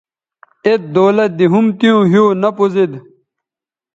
[0.65, 2.91] ایت دولت دے ھُم تیوں ھِیو نہ پوزید